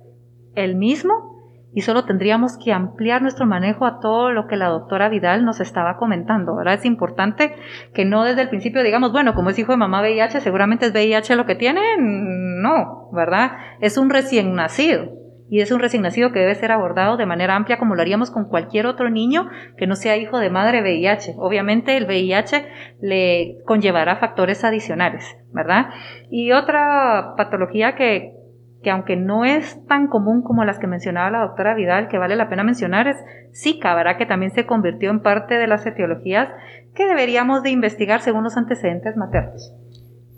[0.55, 1.30] el mismo,
[1.73, 5.61] y solo tendríamos que ampliar nuestro manejo a todo lo que la doctora Vidal nos
[5.61, 6.75] estaba comentando, ¿verdad?
[6.75, 7.55] Es importante
[7.93, 10.91] que no desde el principio digamos, bueno, como es hijo de mamá VIH, seguramente es
[10.91, 13.51] VIH lo que tiene, no, ¿verdad?
[13.79, 17.57] Es un recién nacido y es un recién nacido que debe ser abordado de manera
[17.57, 21.35] amplia como lo haríamos con cualquier otro niño que no sea hijo de madre VIH.
[21.37, 22.65] Obviamente el VIH
[23.01, 25.87] le conllevará factores adicionales, ¿verdad?
[26.29, 28.40] Y otra patología que
[28.83, 32.35] que aunque no es tan común como las que mencionaba la doctora Vidal, que vale
[32.35, 33.17] la pena mencionar, es
[33.53, 34.17] Zika, ¿verdad?
[34.17, 36.49] Que también se convirtió en parte de las etiologías
[36.95, 39.73] que deberíamos de investigar según los antecedentes maternos.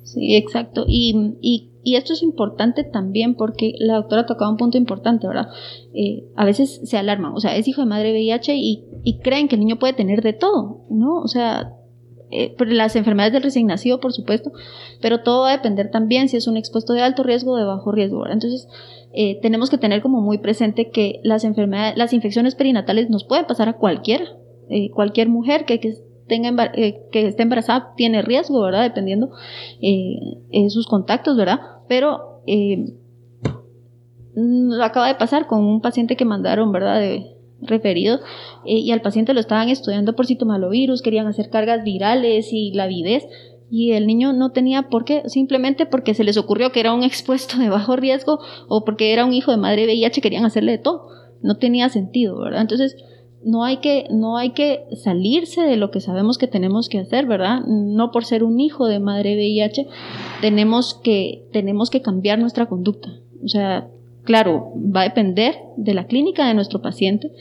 [0.03, 0.84] Sí, exacto.
[0.88, 5.47] Y, y esto es importante también porque la doctora tocaba un punto importante, ¿verdad?
[5.93, 9.49] Eh, a veces se alarman, o sea, es hijo de madre VIH y, y creen
[9.49, 11.17] que el niño puede tener de todo, ¿no?
[11.17, 11.73] O sea,
[12.34, 14.52] eh, las enfermedades del recién nacido, por supuesto,
[15.02, 17.63] pero todo va a depender también si es un expuesto de alto riesgo o de
[17.63, 18.34] bajo riesgo, ¿verdad?
[18.34, 18.67] Entonces,
[19.13, 23.46] eh, tenemos que tener como muy presente que las enfermedades, las infecciones perinatales nos pueden
[23.46, 24.26] pasar a cualquiera,
[24.69, 25.93] eh, cualquier mujer que, que
[26.28, 28.82] tenga que esté embarazada tiene riesgo, ¿verdad?
[28.84, 29.30] Dependiendo
[29.80, 31.60] de sus contactos, ¿verdad?
[31.88, 32.41] Pero
[34.36, 37.00] mm, acaba de pasar con un paciente que mandaron, ¿verdad?
[37.00, 37.33] De,
[37.65, 38.19] referido
[38.65, 42.84] eh, y al paciente lo estaban estudiando por citomalovirus, querían hacer cargas virales y la
[42.84, 43.28] avidez
[43.69, 47.04] y el niño no tenía por qué, simplemente porque se les ocurrió que era un
[47.04, 50.78] expuesto de bajo riesgo o porque era un hijo de madre VIH, querían hacerle de
[50.78, 51.08] todo.
[51.41, 52.62] No tenía sentido, ¿verdad?
[52.62, 52.95] Entonces,
[53.43, 57.26] no hay que no hay que salirse de lo que sabemos que tenemos que hacer,
[57.26, 57.62] ¿verdad?
[57.65, 59.88] No por ser un hijo de madre VIH
[60.41, 63.10] tenemos que tenemos que cambiar nuestra conducta.
[63.43, 63.89] O sea,
[64.23, 67.31] Claro, va a depender de la clínica de nuestro paciente,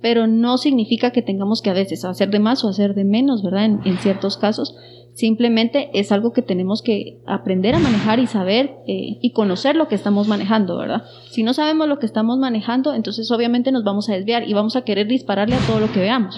[0.00, 3.42] pero no significa que tengamos que a veces hacer de más o hacer de menos,
[3.44, 3.64] ¿verdad?
[3.64, 4.74] En, ciertos casos,
[5.14, 9.86] simplemente es algo que tenemos que aprender a manejar y saber eh, y conocer lo
[9.86, 11.04] que estamos manejando, ¿verdad?
[11.30, 14.74] Si no sabemos lo que estamos manejando, entonces obviamente nos vamos a desviar y vamos
[14.74, 16.36] a querer dispararle a todo lo que veamos.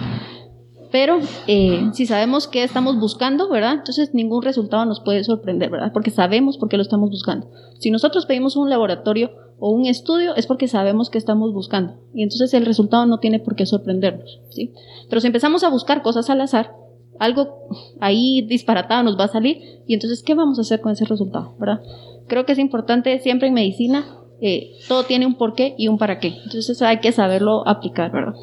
[0.92, 3.72] Pero eh, si sabemos qué estamos buscando, ¿verdad?
[3.72, 5.92] Entonces ningún resultado nos puede sorprender, ¿verdad?
[5.92, 7.48] Porque sabemos por qué lo estamos buscando.
[7.80, 12.22] Si nosotros pedimos un laboratorio o un estudio es porque sabemos que estamos buscando y
[12.22, 14.72] entonces el resultado no tiene por qué sorprendernos, ¿sí?
[15.08, 16.72] Pero si empezamos a buscar cosas al azar,
[17.18, 17.68] algo
[18.00, 21.54] ahí disparatado nos va a salir y entonces ¿qué vamos a hacer con ese resultado,
[21.58, 21.80] verdad?
[22.26, 24.04] Creo que es importante siempre en medicina
[24.40, 28.34] eh, todo tiene un porqué y un para qué, entonces hay que saberlo aplicar, ¿verdad?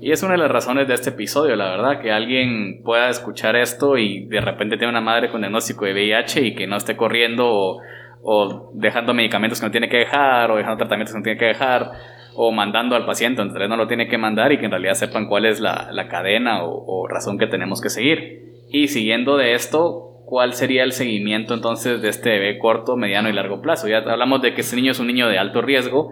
[0.00, 3.56] Y es una de las razones de este episodio, la verdad, que alguien pueda escuchar
[3.56, 6.96] esto y de repente tenga una madre con diagnóstico de VIH y que no esté
[6.96, 7.78] corriendo
[8.22, 11.46] o dejando medicamentos que no tiene que dejar, o dejando tratamientos que no tiene que
[11.46, 11.92] dejar,
[12.34, 15.26] o mandando al paciente donde no lo tiene que mandar y que en realidad sepan
[15.26, 18.66] cuál es la, cadena o, razón que tenemos que seguir.
[18.68, 23.32] Y siguiendo de esto, ¿cuál sería el seguimiento entonces de este bebé corto, mediano y
[23.32, 23.88] largo plazo?
[23.88, 26.10] Ya hablamos de que este niño es un niño de alto riesgo,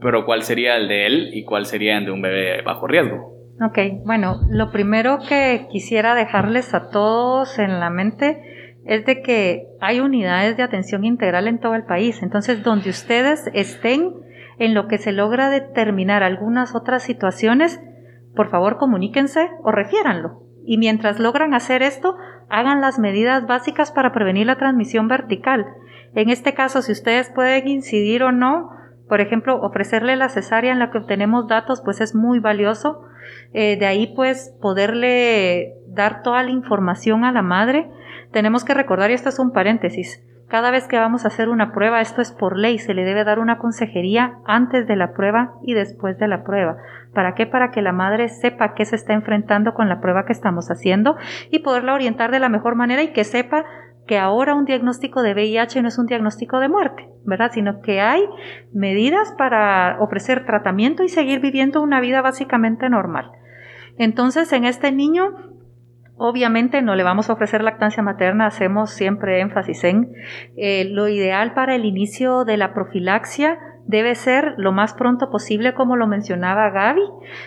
[0.00, 3.34] pero ¿cuál sería el de él y cuál sería el de un bebé bajo riesgo?
[3.60, 9.68] Ok, bueno, lo primero que quisiera dejarles a todos en la mente es de que
[9.80, 12.22] hay unidades de atención integral en todo el país.
[12.22, 14.14] Entonces, donde ustedes estén
[14.58, 17.80] en lo que se logra determinar algunas otras situaciones,
[18.34, 20.42] por favor comuníquense o refiéranlo.
[20.64, 22.16] Y mientras logran hacer esto,
[22.48, 25.66] hagan las medidas básicas para prevenir la transmisión vertical.
[26.14, 28.70] En este caso, si ustedes pueden incidir o no,
[29.06, 33.02] por ejemplo, ofrecerle la cesárea en la que obtenemos datos, pues es muy valioso.
[33.52, 37.90] Eh, de ahí, pues, poderle dar toda la información a la madre
[38.32, 41.72] tenemos que recordar, y esto es un paréntesis, cada vez que vamos a hacer una
[41.72, 45.52] prueba, esto es por ley, se le debe dar una consejería antes de la prueba
[45.62, 46.78] y después de la prueba.
[47.12, 47.46] ¿Para qué?
[47.46, 51.16] Para que la madre sepa qué se está enfrentando con la prueba que estamos haciendo
[51.50, 53.66] y poderla orientar de la mejor manera y que sepa
[54.06, 57.50] que ahora un diagnóstico de VIH no es un diagnóstico de muerte, ¿verdad?
[57.52, 58.22] Sino que hay
[58.72, 63.32] medidas para ofrecer tratamiento y seguir viviendo una vida básicamente normal.
[63.98, 65.34] Entonces, en este niño
[66.18, 70.12] Obviamente no le vamos a ofrecer lactancia materna, hacemos siempre énfasis en
[70.56, 75.72] eh, lo ideal para el inicio de la profilaxia debe ser lo más pronto posible,
[75.72, 77.02] como lo mencionaba Gaby,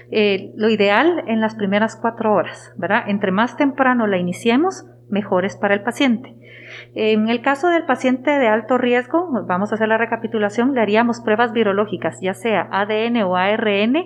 [0.09, 3.03] eh, lo ideal en las primeras cuatro horas, ¿verdad?
[3.07, 6.35] Entre más temprano la iniciemos, mejor es para el paciente.
[6.95, 11.21] En el caso del paciente de alto riesgo, vamos a hacer la recapitulación, le haríamos
[11.21, 13.97] pruebas virológicas, ya sea ADN o ARN,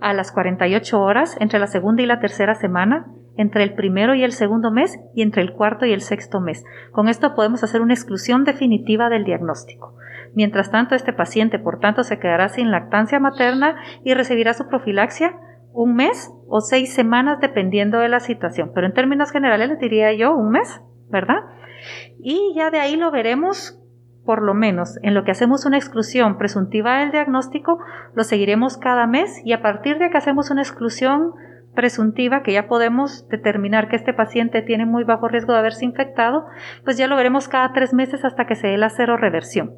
[0.00, 3.06] a las 48 horas entre la segunda y la tercera semana,
[3.36, 6.64] entre el primero y el segundo mes y entre el cuarto y el sexto mes.
[6.92, 9.96] Con esto podemos hacer una exclusión definitiva del diagnóstico.
[10.34, 15.36] Mientras tanto, este paciente, por tanto, se quedará sin lactancia materna y recibirá su profilaxia
[15.72, 18.70] un mes o seis semanas dependiendo de la situación.
[18.74, 21.40] Pero en términos generales les diría yo un mes, ¿verdad?
[22.20, 23.80] Y ya de ahí lo veremos
[24.24, 27.78] por lo menos en lo que hacemos una exclusión presuntiva del diagnóstico,
[28.14, 31.34] lo seguiremos cada mes y a partir de que hacemos una exclusión
[31.74, 36.46] presuntiva, que ya podemos determinar que este paciente tiene muy bajo riesgo de haberse infectado,
[36.84, 39.74] pues ya lo veremos cada tres meses hasta que se dé la cero reversión.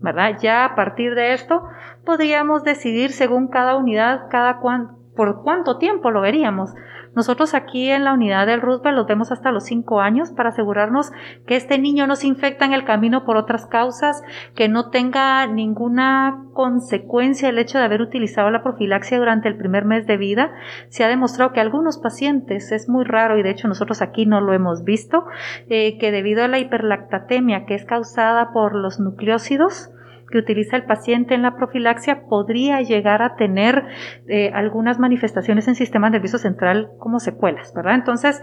[0.00, 0.38] ¿Verdad?
[0.40, 1.62] Ya a partir de esto
[2.04, 6.74] podríamos decidir según cada unidad, cada cuán, por cuánto tiempo lo veríamos.
[7.16, 11.12] Nosotros aquí en la unidad del Roosevelt los vemos hasta los 5 años para asegurarnos
[11.46, 14.22] que este niño no se infecta en el camino por otras causas,
[14.54, 19.86] que no tenga ninguna consecuencia el hecho de haber utilizado la profilaxia durante el primer
[19.86, 20.52] mes de vida.
[20.90, 24.42] Se ha demostrado que algunos pacientes, es muy raro y de hecho nosotros aquí no
[24.42, 25.24] lo hemos visto,
[25.70, 29.90] eh, que debido a la hiperlactatemia que es causada por los nucleócidos,
[30.30, 33.84] que utiliza el paciente en la profilaxia podría llegar a tener
[34.28, 37.94] eh, algunas manifestaciones en sistema nervioso central como secuelas, ¿verdad?
[37.94, 38.42] Entonces,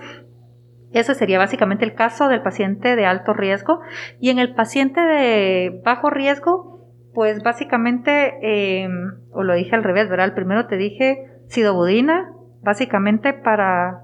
[0.93, 3.82] ese sería básicamente el caso del paciente de alto riesgo.
[4.19, 8.88] Y en el paciente de bajo riesgo, pues básicamente, eh,
[9.32, 10.28] o lo dije al revés, ¿verdad?
[10.28, 14.04] El primero te dije sidobudina, básicamente para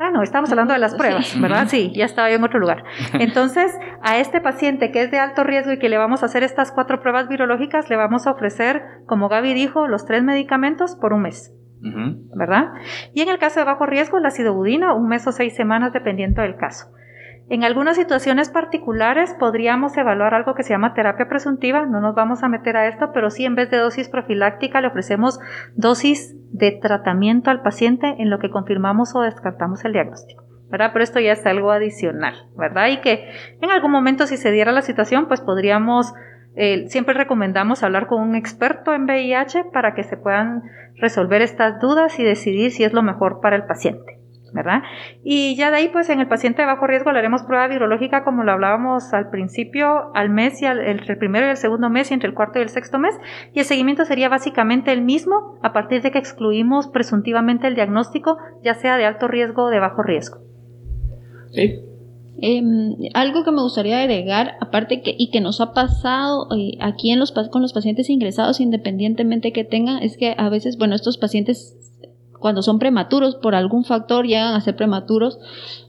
[0.00, 1.66] Ah, no, estamos hablando de las pruebas, ¿verdad?
[1.68, 2.84] Sí, ya estaba yo en otro lugar.
[3.14, 6.44] Entonces, a este paciente que es de alto riesgo y que le vamos a hacer
[6.44, 11.12] estas cuatro pruebas virológicas, le vamos a ofrecer, como Gaby dijo, los tres medicamentos por
[11.12, 11.54] un mes.
[11.80, 12.72] ¿Verdad?
[13.14, 16.42] Y en el caso de bajo riesgo, la acidobudina, un mes o seis semanas, dependiendo
[16.42, 16.92] del caso.
[17.50, 22.42] En algunas situaciones particulares podríamos evaluar algo que se llama terapia presuntiva, no nos vamos
[22.42, 25.40] a meter a esto, pero sí en vez de dosis profiláctica le ofrecemos
[25.74, 30.44] dosis de tratamiento al paciente en lo que confirmamos o descartamos el diagnóstico.
[30.68, 30.90] ¿verdad?
[30.92, 32.88] Pero esto ya es algo adicional, ¿verdad?
[32.88, 33.30] Y que
[33.62, 36.12] en algún momento si se diera la situación, pues podríamos,
[36.56, 40.64] eh, siempre recomendamos hablar con un experto en VIH para que se puedan
[40.96, 44.17] resolver estas dudas y decidir si es lo mejor para el paciente.
[44.52, 44.82] ¿Verdad?
[45.22, 48.24] Y ya de ahí, pues en el paciente de bajo riesgo le haremos prueba virológica
[48.24, 51.90] como lo hablábamos al principio, al mes y al, entre el primero y el segundo
[51.90, 53.14] mes y entre el cuarto y el sexto mes.
[53.52, 58.38] Y el seguimiento sería básicamente el mismo a partir de que excluimos presuntivamente el diagnóstico,
[58.62, 60.38] ya sea de alto riesgo o de bajo riesgo.
[61.52, 61.80] Sí.
[62.40, 67.10] Em, algo que me gustaría agregar, aparte que y que nos ha pasado eh, aquí
[67.10, 71.18] en los con los pacientes ingresados, independientemente que tengan, es que a veces, bueno, estos
[71.18, 71.87] pacientes
[72.38, 75.38] cuando son prematuros, por algún factor llegan a ser prematuros,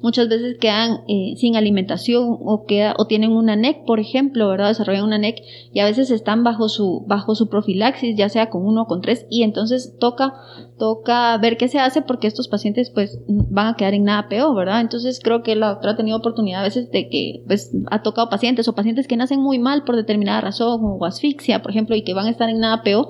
[0.02, 4.70] muchas veces quedan eh, sin alimentación o, queda, o tienen una NEC, por ejemplo, ¿verdad?
[4.70, 8.66] Desarrollan una NEC y a veces están bajo su, bajo su profilaxis, ya sea con
[8.66, 10.34] uno o con tres, y entonces toca,
[10.80, 14.56] toca ver qué se hace porque estos pacientes pues van a quedar en nada peor,
[14.56, 14.82] ¿verdad?
[14.82, 18.30] Entonces creo que la doctora ha tenido oportunidad a veces de que pues ha tocado
[18.30, 22.04] pacientes o pacientes que nacen muy mal por determinada razón o asfixia, por ejemplo, y
[22.04, 23.10] que van a estar en nada peor.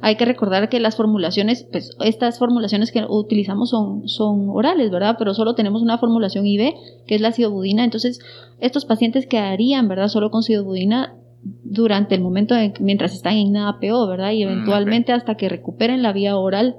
[0.00, 5.16] Hay que recordar que las formulaciones, pues estas formulaciones que utilizamos son, son orales, ¿verdad?
[5.18, 6.74] Pero solo tenemos una formulación IV,
[7.06, 7.82] que es la sidobudina.
[7.82, 8.20] Entonces,
[8.60, 10.08] estos pacientes quedarían, ¿verdad?
[10.08, 11.16] Solo con sidobudina
[11.64, 14.32] durante el momento mientras están en APO, ¿verdad?
[14.32, 16.76] Y mm, eventualmente hasta que recuperen la vía oral,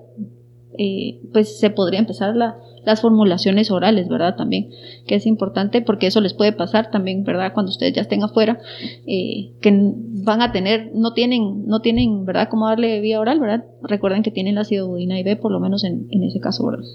[0.77, 4.35] eh, pues se podría empezar la, las formulaciones orales, ¿verdad?
[4.35, 4.69] También,
[5.05, 7.51] que es importante porque eso les puede pasar también, ¿verdad?
[7.53, 8.59] Cuando ustedes ya estén afuera,
[9.05, 12.47] eh, que van a tener, no tienen, no tienen, ¿verdad?
[12.49, 13.65] Cómo darle vía oral, ¿verdad?
[13.81, 16.85] Recuerden que tienen la acidobudina B, por lo menos en, en ese caso, ¿verdad?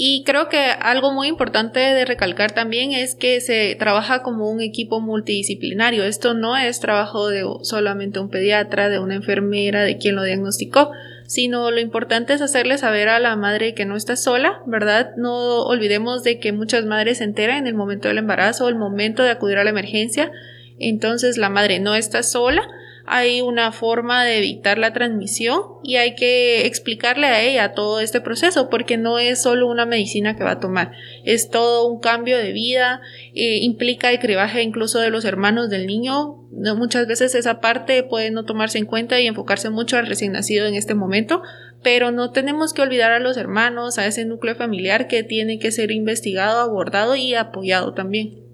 [0.00, 4.60] Y creo que algo muy importante de recalcar también es que se trabaja como un
[4.60, 6.04] equipo multidisciplinario.
[6.04, 10.92] Esto no es trabajo de solamente un pediatra, de una enfermera, de quien lo diagnosticó,
[11.26, 15.16] sino lo importante es hacerle saber a la madre que no está sola, ¿verdad?
[15.16, 19.24] No olvidemos de que muchas madres se enteran en el momento del embarazo el momento
[19.24, 20.30] de acudir a la emergencia,
[20.78, 22.62] entonces la madre no está sola,
[23.10, 28.20] hay una forma de evitar la transmisión y hay que explicarle a ella todo este
[28.20, 30.92] proceso porque no es solo una medicina que va a tomar,
[31.24, 33.00] es todo un cambio de vida,
[33.34, 36.36] eh, implica el cribaje incluso de los hermanos del niño,
[36.76, 40.66] muchas veces esa parte puede no tomarse en cuenta y enfocarse mucho al recién nacido
[40.66, 41.42] en este momento,
[41.82, 45.70] pero no tenemos que olvidar a los hermanos, a ese núcleo familiar que tiene que
[45.70, 48.48] ser investigado, abordado y apoyado también.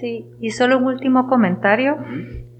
[0.00, 1.96] Sí, y solo un último comentario.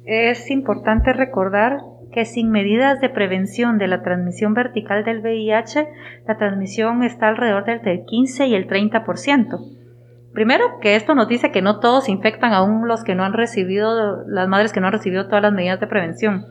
[0.05, 1.81] Es importante recordar
[2.13, 5.89] que sin medidas de prevención de la transmisión vertical del VIH,
[6.27, 9.59] la transmisión está alrededor del 15 y el 30%.
[10.33, 14.25] Primero, que esto nos dice que no todos infectan aún los que no han recibido,
[14.27, 16.47] las madres que no han recibido todas las medidas de prevención.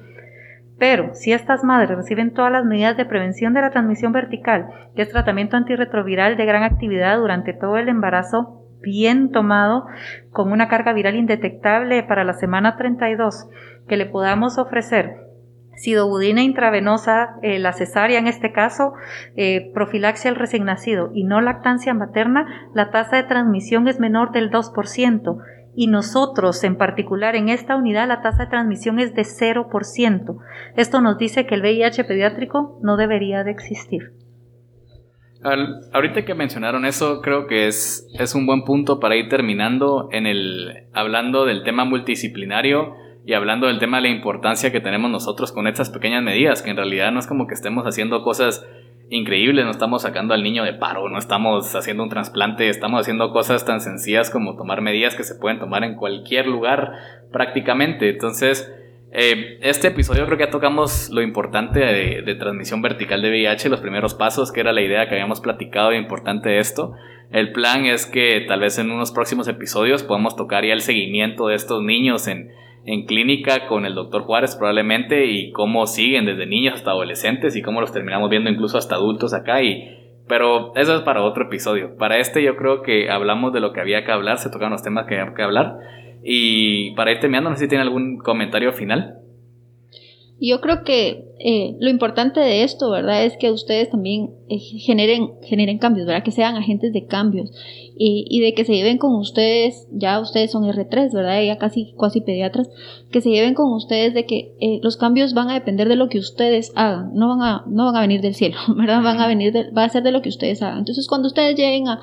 [0.77, 5.01] Pero si estas madres reciben todas las medidas de prevención de la transmisión vertical, que
[5.01, 9.85] es tratamiento antirretroviral de gran actividad durante todo el embarazo, bien tomado,
[10.31, 13.47] con una carga viral indetectable para la semana 32,
[13.87, 15.29] que le podamos ofrecer
[15.79, 18.93] sidobudina intravenosa, eh, la cesárea en este caso,
[19.35, 24.31] eh, profilaxia al recién nacido y no lactancia materna, la tasa de transmisión es menor
[24.31, 25.37] del 2%.
[25.75, 30.37] Y nosotros, en particular en esta unidad, la tasa de transmisión es de 0%.
[30.75, 34.11] Esto nos dice que el VIH pediátrico no debería de existir.
[35.43, 40.25] Ahorita que mencionaron eso, creo que es, es un buen punto para ir terminando en
[40.25, 45.51] el hablando del tema multidisciplinario y hablando del tema de la importancia que tenemos nosotros
[45.51, 48.65] con estas pequeñas medidas, que en realidad no es como que estemos haciendo cosas
[49.09, 53.31] increíbles, no estamos sacando al niño de paro, no estamos haciendo un trasplante, estamos haciendo
[53.31, 56.93] cosas tan sencillas como tomar medidas que se pueden tomar en cualquier lugar
[57.31, 58.09] prácticamente.
[58.09, 58.71] Entonces,
[59.11, 63.79] eh, este episodio creo que ya tocamos lo importante de, transmisión vertical de VIH, los
[63.79, 66.93] primeros pasos, que era la idea que habíamos platicado y importante esto.
[67.31, 71.47] El plan es que tal vez en unos próximos episodios podamos tocar ya el seguimiento
[71.47, 72.51] de estos niños en,
[72.85, 77.61] en clínica con el doctor Juárez probablemente y cómo siguen desde niños hasta adolescentes y
[77.61, 79.95] cómo los terminamos viendo incluso hasta adultos acá y
[80.27, 81.97] pero eso es para otro episodio.
[81.97, 84.83] Para este yo creo que hablamos de lo que había que hablar, se tocaron los
[84.83, 85.79] temas que había que hablar
[86.23, 89.19] y para ir terminando, no sé si tiene algún comentario final.
[90.41, 93.25] Yo creo que eh, lo importante de esto, ¿verdad?
[93.25, 96.23] Es que ustedes también eh, generen, generen cambios, ¿verdad?
[96.23, 97.51] Que sean agentes de cambios
[98.01, 101.43] y, de que se lleven con ustedes, ya ustedes son R3, ¿verdad?
[101.43, 102.69] Ya casi, casi pediatras,
[103.11, 106.07] que se lleven con ustedes de que eh, los cambios van a depender de lo
[106.07, 109.03] que ustedes hagan, no van a, no van a venir del cielo, ¿verdad?
[109.03, 110.79] Van a venir, va a ser de lo que ustedes hagan.
[110.79, 111.99] Entonces, cuando ustedes lleguen a,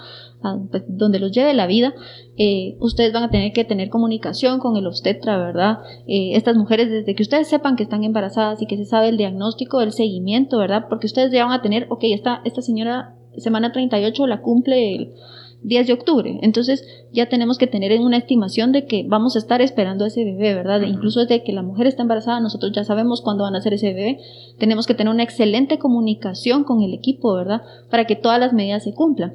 [0.70, 1.95] pues, donde los lleve la vida,
[2.37, 5.78] eh, ustedes van a tener que tener comunicación con el obstetra, ¿verdad?
[6.07, 9.16] Eh, estas mujeres, desde que ustedes sepan que están embarazadas y que se sabe el
[9.16, 10.87] diagnóstico, el seguimiento, ¿verdad?
[10.89, 15.12] Porque ustedes ya van a tener, ok, esta, esta señora semana 38 la cumple el
[15.62, 16.39] 10 de octubre.
[16.43, 20.24] Entonces ya tenemos que tener una estimación de que vamos a estar esperando a ese
[20.24, 20.82] bebé, ¿verdad?
[20.82, 23.93] Incluso desde que la mujer está embarazada, nosotros ya sabemos cuándo van a ser ese
[23.93, 24.18] bebé.
[24.59, 27.62] Tenemos que tener una excelente comunicación con el equipo, ¿verdad?
[27.91, 29.32] Para que todas las medidas se cumplan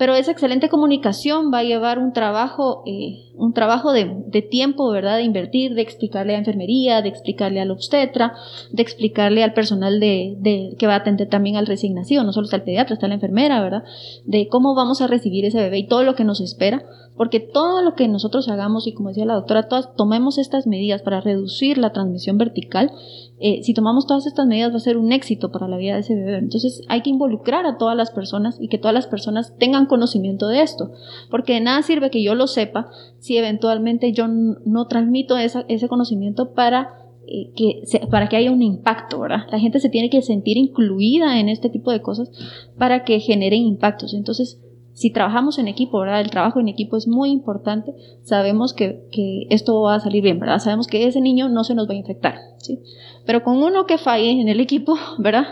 [0.00, 5.18] pero esa excelente comunicación va a llevar un trabajo, eh, un trabajo de, tiempo, ¿verdad?
[5.18, 8.32] De invertir, de explicarle a enfermería, de explicarle al obstetra,
[8.72, 12.32] de explicarle al personal de, de, que va a atender también al recién nacido, no
[12.32, 13.82] solo está el pediatra, está la enfermera, ¿verdad?
[14.24, 16.82] De cómo vamos a recibir ese bebé y todo lo que nos espera,
[17.20, 21.02] porque todo lo que nosotros hagamos, y como decía la doctora, todas tomemos estas medidas
[21.02, 22.92] para reducir la transmisión vertical,
[23.38, 26.00] eh, si tomamos todas estas medidas va a ser un éxito para la vida de
[26.00, 26.38] ese bebé.
[26.38, 30.48] Entonces hay que involucrar a todas las personas y que todas las personas tengan conocimiento
[30.48, 30.92] de esto,
[31.30, 36.54] porque de nada sirve que yo lo sepa si eventualmente yo no transmito ese conocimiento
[36.54, 36.94] para
[37.26, 39.46] eh, que para que haya un impacto, ¿verdad?
[39.52, 42.30] La gente se tiene que sentir incluida en este tipo de cosas
[42.78, 44.14] para que generen impactos.
[44.14, 44.58] Entonces,
[45.00, 46.20] si trabajamos en equipo, ¿verdad?
[46.20, 47.94] El trabajo en equipo es muy importante.
[48.22, 50.58] Sabemos que, que, esto va a salir bien, ¿verdad?
[50.58, 52.80] Sabemos que ese niño no se nos va a infectar, ¿sí?
[53.24, 55.46] Pero con uno que falle en el equipo, ¿verdad?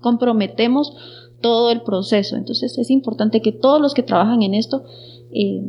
[0.00, 0.96] Comprometemos
[1.42, 2.36] todo el proceso.
[2.36, 4.84] Entonces es importante que todos los que trabajan en esto
[5.32, 5.60] eh,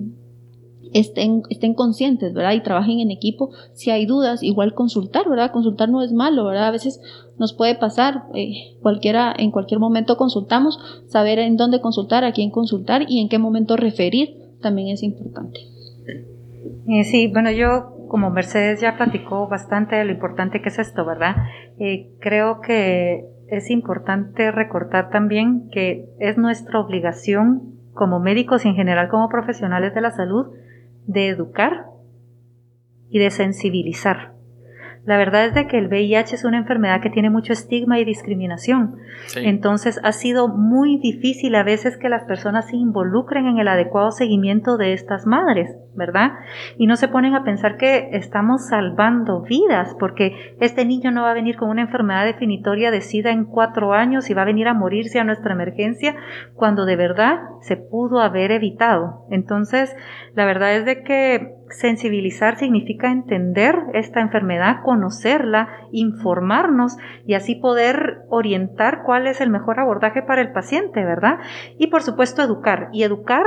[0.93, 2.53] estén, estén conscientes, ¿verdad?
[2.53, 3.51] Y trabajen en equipo.
[3.73, 5.51] Si hay dudas, igual consultar, ¿verdad?
[5.51, 6.67] Consultar no es malo, ¿verdad?
[6.67, 7.01] A veces
[7.37, 12.51] nos puede pasar, eh, cualquiera, en cualquier momento consultamos, saber en dónde consultar, a quién
[12.51, 15.59] consultar y en qué momento referir también es importante.
[16.87, 21.05] Eh, sí, bueno, yo como Mercedes ya platicó bastante de lo importante que es esto,
[21.05, 21.35] ¿verdad?
[21.79, 28.75] Eh, creo que es importante recortar también que es nuestra obligación como médicos y en
[28.75, 30.47] general como profesionales de la salud
[31.07, 31.87] de educar
[33.09, 34.34] y de sensibilizar.
[35.05, 38.05] La verdad es de que el VIH es una enfermedad que tiene mucho estigma y
[38.05, 38.97] discriminación.
[39.35, 44.11] Entonces ha sido muy difícil a veces que las personas se involucren en el adecuado
[44.11, 46.31] seguimiento de estas madres, ¿verdad?
[46.77, 51.31] Y no se ponen a pensar que estamos salvando vidas, porque este niño no va
[51.31, 54.67] a venir con una enfermedad definitoria de SIDA en cuatro años y va a venir
[54.67, 56.15] a morirse a nuestra emergencia
[56.55, 59.25] cuando de verdad se pudo haber evitado.
[59.29, 59.95] Entonces,
[60.33, 68.19] la verdad es de que sensibilizar significa entender esta enfermedad, conocerla, informarnos y así poder
[68.29, 71.39] orientar cuál es el mejor abordaje para el paciente, ¿verdad?
[71.77, 72.89] Y por supuesto educar.
[72.91, 73.43] Y educar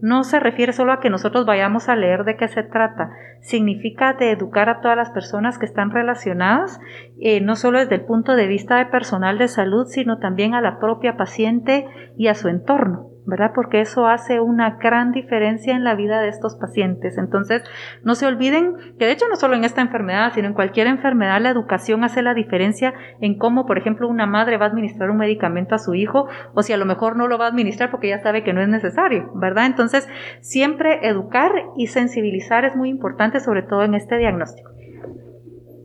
[0.00, 3.10] no se refiere solo a que nosotros vayamos a leer de qué se trata,
[3.40, 6.80] significa de educar a todas las personas que están relacionadas,
[7.20, 10.60] eh, no solo desde el punto de vista de personal de salud, sino también a
[10.60, 13.10] la propia paciente y a su entorno.
[13.28, 13.52] ¿Verdad?
[13.54, 17.18] Porque eso hace una gran diferencia en la vida de estos pacientes.
[17.18, 17.62] Entonces,
[18.02, 21.40] no se olviden que de hecho no solo en esta enfermedad, sino en cualquier enfermedad,
[21.42, 25.18] la educación hace la diferencia en cómo, por ejemplo, una madre va a administrar un
[25.18, 28.08] medicamento a su hijo o si a lo mejor no lo va a administrar porque
[28.08, 29.66] ya sabe que no es necesario, ¿verdad?
[29.66, 30.08] Entonces,
[30.40, 34.70] siempre educar y sensibilizar es muy importante, sobre todo en este diagnóstico.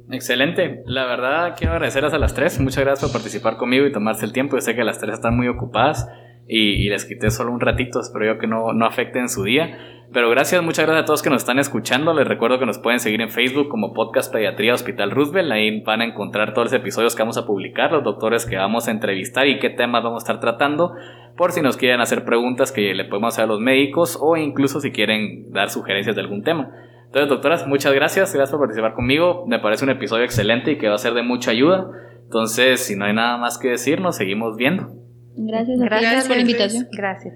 [0.09, 0.81] Excelente.
[0.85, 2.57] La verdad, quiero agradecerles a las tres.
[2.61, 4.55] Muchas gracias por participar conmigo y tomarse el tiempo.
[4.55, 6.07] Yo sé que las tres están muy ocupadas
[6.47, 9.77] y, les quité solo un ratito, espero yo que no, no afecten su día.
[10.13, 12.13] Pero gracias, muchas gracias a todos que nos están escuchando.
[12.13, 15.51] Les recuerdo que nos pueden seguir en Facebook como Podcast Pediatría Hospital Roosevelt.
[15.51, 18.87] Ahí van a encontrar todos los episodios que vamos a publicar, los doctores que vamos
[18.87, 20.93] a entrevistar y qué temas vamos a estar tratando.
[21.35, 24.79] Por si nos quieren hacer preguntas que le podemos hacer a los médicos o incluso
[24.81, 26.69] si quieren dar sugerencias de algún tema.
[27.05, 28.35] Entonces, doctoras, muchas gracias.
[28.35, 29.45] Gracias por participar conmigo.
[29.47, 31.87] Me parece un episodio excelente y que va a ser de mucha ayuda.
[32.23, 34.89] Entonces, si no hay nada más que decir, nos seguimos viendo.
[35.35, 36.87] Gracias, gracias, por la invitación.
[36.91, 37.31] Gracias.